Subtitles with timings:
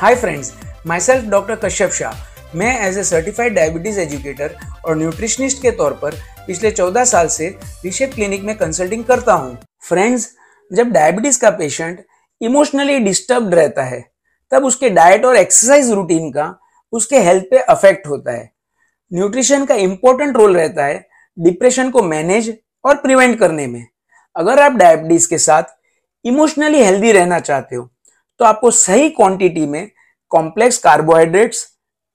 [0.00, 0.52] Hi friends
[1.00, 6.14] myself doctor Kashyap Shah मैं as a certified diabetes educator और nutritionist के तौर पर
[6.46, 7.48] पिछले 14 साल से
[7.84, 9.58] रिशेप क्लिनिक में कंसल्टिंग करता हूँ।
[9.88, 10.28] फ्रेंड्स
[10.70, 12.00] जब डायबिटीज़ का पेशेंट
[12.40, 14.00] इमोशनली डिस्टर्ब रहता है,
[14.52, 16.54] तब उसके डाइट और एक्सरसाइज रूटीन का
[16.92, 18.50] उसके हेल्थ पे अफेक्ट होता है।
[19.10, 21.06] न्यूट्रिशन का इंपॉर्टेंट रोल रहता है
[21.36, 22.54] डिप्रेशन को मैनेज
[22.84, 23.86] और प्रिवेंट करने में।
[24.36, 25.78] अगर आप डायबिटीज़ के साथ
[26.24, 27.90] इमोशनली हेल्दी रहना चाहते हो
[28.40, 29.90] तो आपको सही क्वांटिटी में
[30.30, 31.66] complex carbohydrates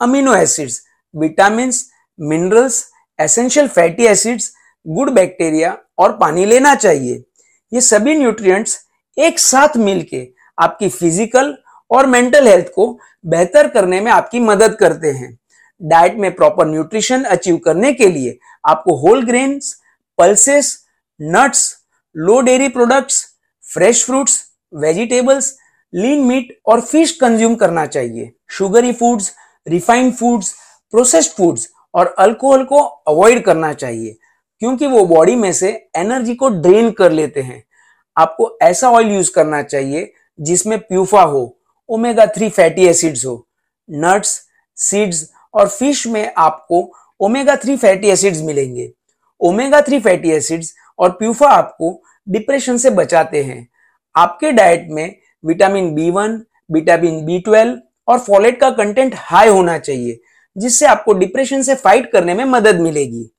[0.02, 0.82] amino acids
[1.14, 1.72] vitamin
[2.20, 2.84] minerals
[3.20, 4.52] essential fatty acids
[4.86, 7.24] good bacteria और पानी लेना चाहिए।
[7.72, 8.78] ये सभी न्यूट्रिएंट्स
[9.18, 11.56] एक साथ मिलके आपकी फ़िज़िकल
[11.92, 12.88] और मेंटल हेल्थ को
[13.26, 15.38] बेहतर करने में आपकी मदद करते हैं।
[15.82, 19.74] डाइट में प्रॉपर न्यूट्रिशन अचीव करने के लिए आपको whole grains
[20.20, 20.78] pulses
[21.20, 21.64] nuts
[22.16, 23.24] low dairy products
[23.64, 24.40] fresh fruits
[24.74, 25.56] vegetables
[25.96, 29.32] lean meat और फ़िश कंज्यूम करना चाहिए। Sugary foods,
[29.68, 30.54] refined foods,
[30.94, 34.18] processed foods और अल्कोहल को अवॉइड करना चाहिए,
[34.62, 37.64] क्योंकि वो बॉडी में से एनर्जी को ड्रेन कर लेते हैं।
[38.18, 41.58] आपको ऐसा ऑयल यूज़ करना चाहिए जिसमें प्यूफा हो,
[41.90, 43.48] ओमेगा थ्री फैटी एसिड्स हो।
[43.90, 44.42] नट्स,
[44.78, 48.92] सीड्स और फ़िश में आपको ओमेगा थ्री फैटी एसिड्स मिलेंगे।
[49.42, 53.68] ओमेगा थ्री फैटी एसिड्स और प्यूफा आपको डिप्रेशन से बचाते हैं।
[54.16, 55.16] आपके डाइट में
[55.46, 60.20] vitamin B one, vitamin B twelve और फॉलेट का कंटेंट हाई होना चाहिए,
[60.58, 63.30] जिससे आपको डिप्रेशन से फाइट करने में मदद मिलेगी।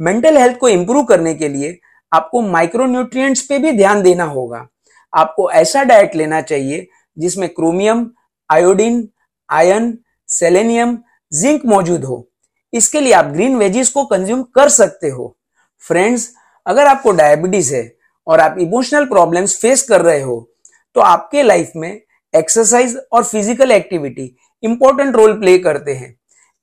[0.00, 1.78] मेंटल हेल्थ को इंप्रूव करने के लिए
[2.12, 4.66] आपको माइक्रोन्यूट्रिएंट्स पे भी ध्यान देना होगा।
[5.12, 6.88] आपको ऐसा डाइट लेना चाहिए,
[7.18, 8.10] जिसमें chromium
[8.50, 9.08] iodine
[9.50, 10.98] iron selenium
[11.32, 12.28] zinc मौजूद हो।
[12.72, 15.36] इसके लिए आप ग्रीन वेजिस को कंज्यूम कर सकते हो।
[15.78, 16.32] फ्रेंड्स
[16.66, 20.50] अगर आपको डायबिटीज़ है और आप इमोशनल प्रॉब्लम्स फेस कर रहे हो
[20.96, 22.00] तो आपके लाइफ में
[22.34, 24.24] एक्सरसाइज और physical activity
[24.62, 26.14] important role play करते हैं।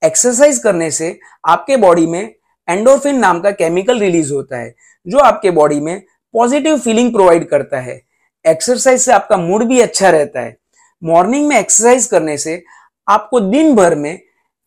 [0.01, 2.33] एक्सरसाइज करने से आपके बॉडी में
[2.67, 4.73] एंडोरफिन नाम का केमिकल रिलीज़ होता है,
[5.05, 6.01] जो आपके बॉडी में
[6.33, 8.01] पॉजिटिव फीलिंग प्रोवाइड करता है।
[8.45, 10.57] एक्सरसाइज से आपका मूड भी अच्छा रहता है।
[11.01, 12.61] मॉर्निंग में एक्सरसाइज करने से
[13.07, 14.11] आपको दिन भर में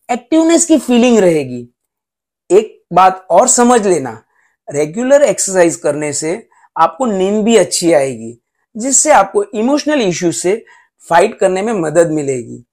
[0.09, 1.69] एक्टिवनेस की फीलिंग रहेगी।
[2.51, 4.23] एक बात और समझ लेना
[4.69, 6.43] रेगुलर एक्सरसाइज करने से
[6.77, 8.37] आपको नींद भी अच्छी आएगी।
[8.77, 10.55] जिससे आपको इमोशनल इश्यू से
[11.05, 12.65] फाइट करने में मदद मिलेगी।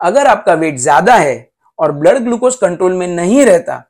[0.00, 1.48] अगर आपका वेट ज़्यादा है
[1.78, 3.82] और ब्लड ग्लूकोज कंट्रोल में नहीं रहता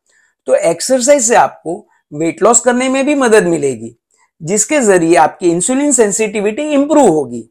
[0.49, 1.77] तो एक्सरसाइज से आपको
[2.13, 3.95] वेट लॉस करने में भी मदद मिलेगी,
[4.41, 7.45] जिसके ज़रिए आपकी इंसुलिन सेंसिटिविटी इंप्रूव होगी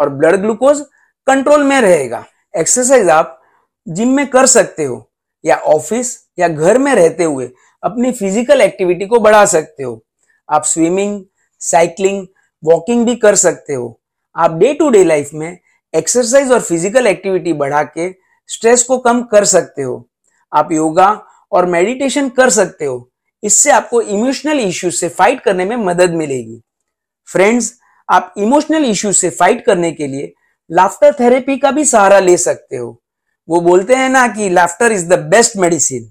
[0.00, 0.80] और ब्लड ग्लूकोज
[1.26, 2.24] कंट्रोल में रहेगा।
[2.54, 3.38] एक्सरसाइज आप
[3.86, 5.10] जिम में कर सकते हो
[5.44, 7.50] या ऑफ़िस या घर में रहते हुए
[7.82, 10.02] अपनी फ़िज़िकल एक्टिविटी को बढ़ा सकते हो।
[10.48, 11.22] आप स्विमिंग
[11.60, 12.26] साइकिलिंग
[12.62, 14.00] वॉकिंग भी कर सकते हो।
[14.36, 15.58] आप डे टू डे लाइफ में
[15.94, 18.10] एक्सरसाइज और फ़िज़िकल एक्टिविटी बढ़ा के
[18.48, 20.08] स्ट्रेस को कम कर सकते हो।
[20.52, 21.08] आप योगा
[21.52, 23.08] और मेडिटेशन कर सकते हो।
[23.42, 26.60] इससे आपको इमोशनल इश्यूज़ से फाइट करने में मदद मिलेगी।
[27.28, 27.72] फ्रेंड्स
[28.08, 30.32] आप इमोशनल इश्यूज़ से फाइट करने के लिए
[30.70, 32.98] लाफ्टर थेरेपी का भी सहारा ले सकते हो।
[33.48, 36.10] वो बोलते हैं ना कि laughter is the best medicine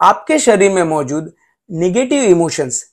[0.00, 1.32] आपके शरीर में मौजूद
[1.70, 2.84] निगेटिव इमोशंस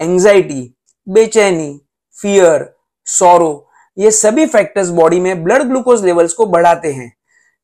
[0.00, 0.62] एंजाइटी
[1.06, 1.80] बेचैनी
[2.18, 2.68] फियर
[3.06, 7.12] सोरो ये सभी फैक्टर्स बॉडी में ब्लड ग्लूकोज लेवल्स को बढ़ाते हैं।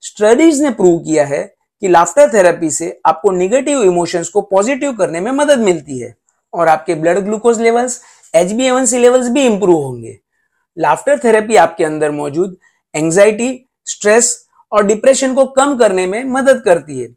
[0.03, 1.43] स्टडीज़ ने प्रूव किया है
[1.83, 6.15] कि लाफ्टर थेरेपी से आपको निगेटिव इमोशंस को पॉजिटिव करने में मदद मिलती है
[6.53, 8.01] और आपके blood glucose levels
[8.35, 10.19] H B A one C levels भी इंप्रूव होंगे।
[10.77, 12.57] लाफ्टर थेरेपी आपके अंदर मौजूद
[12.95, 14.37] एंजाइटी स्ट्रेस
[14.73, 17.09] और डिप्रेशन को कम करने में मदद करती है।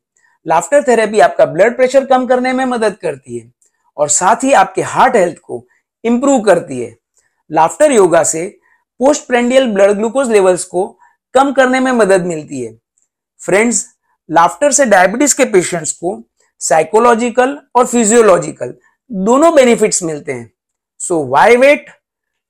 [0.45, 3.51] लाफ्टर थेरेपी आपका ब्लड प्रेशर कम करने में मदद करती है
[3.97, 5.65] और साथ ही आपके हार्ट हेल्थ को
[6.03, 6.95] इंप्रूव करती है।
[7.52, 8.47] लाफ्टर योगा से
[9.00, 10.85] post prandial blood glucose levels को
[11.34, 12.74] कम करने में मदद मिलती है।
[13.41, 13.85] फ्रेंड्स
[14.30, 16.22] लाफ्टर से डायबिटीज़ के पेशेंट्स को
[16.59, 18.74] साइकोलॉजिकल और फिजियोलॉजिकल
[19.12, 20.52] दोनों बेनिफिट्स मिलते हैं।
[21.00, 21.85] सो वाई वेट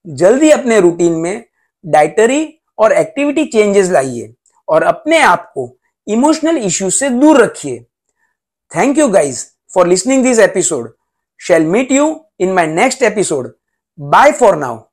[0.05, 1.43] जल्दी अपने रूटीन में
[1.85, 4.33] डाइटरी और एक्टिविटी चेंजेस लाइए
[4.67, 5.73] और अपने आप को
[6.07, 7.79] इमोशनल इश्यूज़ से दूर रखिए।
[8.71, 10.93] Thank you guys for listening this episode
[11.39, 13.53] shall meet you in my next episode
[13.99, 14.86] bye for now